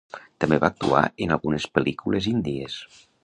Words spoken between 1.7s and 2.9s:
pel·lícules índies.